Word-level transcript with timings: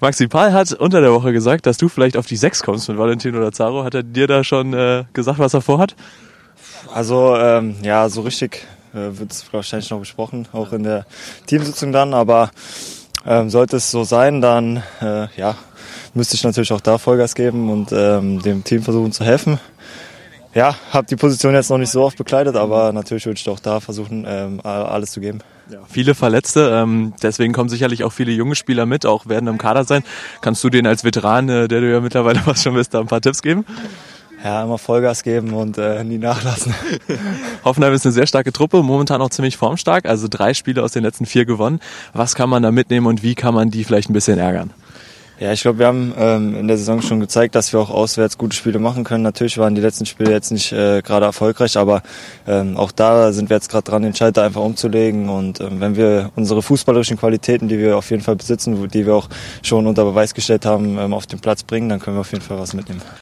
Maxi 0.00 0.28
Pahl 0.28 0.52
hat 0.52 0.72
unter 0.72 1.00
der 1.00 1.12
Woche 1.12 1.32
gesagt, 1.32 1.66
dass 1.66 1.78
du 1.78 1.88
vielleicht 1.88 2.16
auf 2.16 2.26
die 2.26 2.36
Sechs 2.36 2.62
kommst 2.62 2.88
mit 2.88 2.98
Valentino 2.98 3.38
Lazaro. 3.38 3.84
Hat 3.84 3.94
er 3.94 4.02
dir 4.02 4.26
da 4.26 4.44
schon 4.44 4.74
äh, 4.74 5.04
gesagt, 5.12 5.38
was 5.38 5.54
er 5.54 5.62
vorhat? 5.62 5.96
Also 6.92 7.36
ähm, 7.36 7.76
ja, 7.82 8.08
so 8.08 8.22
richtig 8.22 8.66
äh, 8.92 9.18
wird 9.18 9.32
es 9.32 9.52
wahrscheinlich 9.52 9.90
noch 9.90 9.98
besprochen, 9.98 10.48
auch 10.52 10.72
in 10.72 10.82
der 10.82 11.06
Teamsitzung 11.46 11.92
dann. 11.92 12.14
Aber 12.14 12.50
ähm, 13.26 13.50
sollte 13.50 13.76
es 13.76 13.90
so 13.90 14.04
sein, 14.04 14.40
dann 14.40 14.82
äh, 15.00 15.28
ja, 15.36 15.56
müsste 16.14 16.34
ich 16.36 16.44
natürlich 16.44 16.72
auch 16.72 16.80
da 16.80 16.98
Vollgas 16.98 17.34
geben 17.34 17.70
und 17.70 17.92
ähm, 17.92 18.42
dem 18.42 18.64
Team 18.64 18.82
versuchen 18.82 19.12
zu 19.12 19.24
helfen. 19.24 19.58
Ja, 20.56 20.74
habe 20.90 21.06
die 21.06 21.16
Position 21.16 21.52
jetzt 21.52 21.68
noch 21.68 21.76
nicht 21.76 21.90
so 21.90 22.02
oft 22.02 22.16
bekleidet, 22.16 22.56
aber 22.56 22.90
natürlich 22.94 23.26
würde 23.26 23.38
ich 23.38 23.46
auch 23.50 23.60
da 23.60 23.78
versuchen, 23.78 24.24
ähm, 24.26 24.58
alles 24.64 25.10
zu 25.10 25.20
geben. 25.20 25.40
Ja. 25.70 25.80
Viele 25.86 26.14
Verletzte, 26.14 26.70
ähm, 26.72 27.12
deswegen 27.22 27.52
kommen 27.52 27.68
sicherlich 27.68 28.04
auch 28.04 28.12
viele 28.12 28.32
junge 28.32 28.54
Spieler 28.54 28.86
mit, 28.86 29.04
auch 29.04 29.26
werden 29.26 29.48
im 29.48 29.58
Kader 29.58 29.84
sein. 29.84 30.02
Kannst 30.40 30.64
du 30.64 30.70
denen 30.70 30.86
als 30.86 31.04
Veteran, 31.04 31.50
äh, 31.50 31.68
der 31.68 31.82
du 31.82 31.92
ja 31.92 32.00
mittlerweile 32.00 32.40
was 32.46 32.62
schon 32.62 32.72
bist, 32.72 32.94
da 32.94 33.00
ein 33.00 33.06
paar 33.06 33.20
Tipps 33.20 33.42
geben? 33.42 33.66
Ja, 34.42 34.62
immer 34.62 34.78
Vollgas 34.78 35.24
geben 35.24 35.52
und 35.52 35.76
äh, 35.76 36.02
nie 36.04 36.16
nachlassen. 36.16 36.74
Hoffenheim 37.64 37.92
ist 37.92 38.06
eine 38.06 38.12
sehr 38.12 38.26
starke 38.26 38.50
Truppe, 38.50 38.82
momentan 38.82 39.20
auch 39.20 39.30
ziemlich 39.30 39.58
formstark, 39.58 40.06
also 40.06 40.26
drei 40.26 40.54
Spiele 40.54 40.82
aus 40.82 40.92
den 40.92 41.02
letzten 41.02 41.26
vier 41.26 41.44
gewonnen. 41.44 41.80
Was 42.14 42.34
kann 42.34 42.48
man 42.48 42.62
da 42.62 42.70
mitnehmen 42.72 43.06
und 43.06 43.22
wie 43.22 43.34
kann 43.34 43.52
man 43.52 43.70
die 43.70 43.84
vielleicht 43.84 44.08
ein 44.08 44.14
bisschen 44.14 44.38
ärgern? 44.38 44.72
Ja, 45.38 45.52
ich 45.52 45.60
glaube, 45.60 45.80
wir 45.80 45.86
haben 45.86 46.14
ähm, 46.18 46.56
in 46.56 46.66
der 46.66 46.78
Saison 46.78 47.02
schon 47.02 47.20
gezeigt, 47.20 47.54
dass 47.54 47.70
wir 47.70 47.80
auch 47.80 47.90
auswärts 47.90 48.38
gute 48.38 48.56
Spiele 48.56 48.78
machen 48.78 49.04
können. 49.04 49.22
Natürlich 49.22 49.58
waren 49.58 49.74
die 49.74 49.82
letzten 49.82 50.06
Spiele 50.06 50.30
jetzt 50.30 50.50
nicht 50.50 50.72
äh, 50.72 51.02
gerade 51.02 51.26
erfolgreich, 51.26 51.76
aber 51.76 52.02
ähm, 52.46 52.78
auch 52.78 52.90
da 52.90 53.32
sind 53.32 53.50
wir 53.50 53.56
jetzt 53.56 53.68
gerade 53.68 53.84
dran, 53.84 54.00
den 54.00 54.14
Schalter 54.14 54.44
einfach 54.44 54.62
umzulegen. 54.62 55.28
Und 55.28 55.60
ähm, 55.60 55.78
wenn 55.80 55.94
wir 55.94 56.30
unsere 56.36 56.62
fußballerischen 56.62 57.18
Qualitäten, 57.18 57.68
die 57.68 57.78
wir 57.78 57.98
auf 57.98 58.10
jeden 58.10 58.22
Fall 58.22 58.36
besitzen, 58.36 58.88
die 58.88 59.04
wir 59.04 59.14
auch 59.14 59.28
schon 59.62 59.86
unter 59.86 60.06
Beweis 60.06 60.32
gestellt 60.32 60.64
haben, 60.64 60.96
ähm, 60.98 61.12
auf 61.12 61.26
den 61.26 61.38
Platz 61.38 61.62
bringen, 61.62 61.90
dann 61.90 62.00
können 62.00 62.16
wir 62.16 62.22
auf 62.22 62.32
jeden 62.32 62.42
Fall 62.42 62.58
was 62.58 62.72
mitnehmen. 62.72 63.02